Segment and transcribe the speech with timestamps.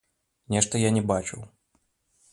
[0.55, 1.47] Нешта я не бачыў.